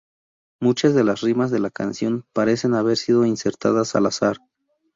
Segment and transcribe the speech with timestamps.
[0.59, 4.37] Muchas de las rimas de la canción parecen haber sido insertadas al azar.